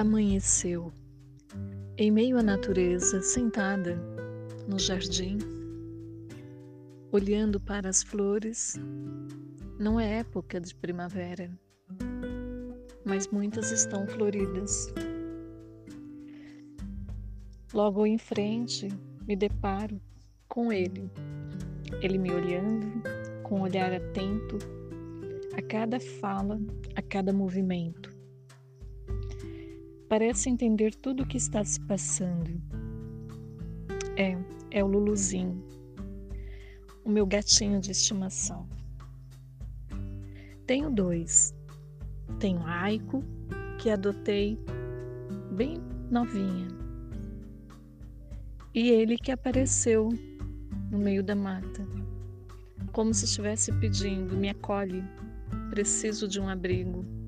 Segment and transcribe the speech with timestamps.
[0.00, 0.90] amanheceu,
[1.98, 3.96] em meio à natureza, sentada
[4.66, 5.36] no jardim,
[7.12, 8.80] olhando para as flores.
[9.78, 11.50] Não é época de primavera,
[13.04, 14.88] mas muitas estão floridas.
[17.74, 18.88] Logo em frente,
[19.26, 20.00] me deparo
[20.48, 21.10] com ele,
[22.00, 23.02] ele me olhando
[23.42, 24.58] com um olhar atento
[25.54, 26.58] a cada fala,
[26.96, 28.19] a cada movimento
[30.10, 32.60] parece entender tudo o que está se passando.
[34.16, 34.36] É,
[34.72, 35.64] é o Luluzinho,
[37.04, 38.68] o meu gatinho de estimação.
[40.66, 41.54] Tenho dois.
[42.40, 43.22] Tenho a Aiko,
[43.78, 44.58] que adotei
[45.52, 45.80] bem
[46.10, 46.66] novinha.
[48.74, 50.08] E ele que apareceu
[50.90, 51.86] no meio da mata,
[52.90, 55.04] como se estivesse pedindo: me acolhe,
[55.70, 57.19] preciso de um abrigo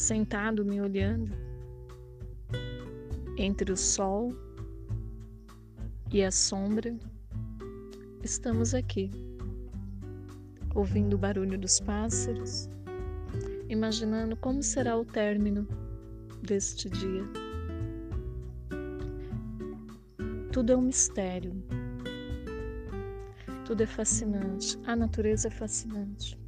[0.00, 1.30] sentado me olhando
[3.36, 4.34] entre o sol
[6.10, 6.96] e a sombra,
[8.24, 9.10] estamos aqui,
[10.74, 12.68] ouvindo o barulho dos pássaros,
[13.68, 15.68] imaginando como será o término
[16.42, 17.24] deste dia.
[20.50, 21.52] Tudo é um mistério,
[23.66, 26.38] tudo é fascinante, a natureza é fascinante.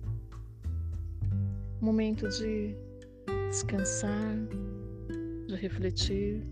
[1.80, 2.74] Momento de
[3.52, 4.34] descansar,
[5.46, 6.42] de refletir,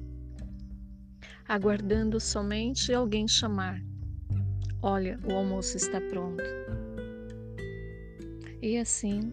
[1.49, 3.83] aguardando somente alguém chamar:
[4.83, 6.45] Olha, o almoço está pronto.
[8.61, 9.33] E assim,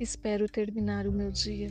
[0.00, 1.68] espero terminar o meu dia